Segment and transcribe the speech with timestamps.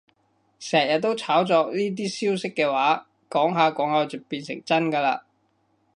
[0.57, 5.21] 成日都炒作呢啲消息嘅話，講下講下就變成真㗎喇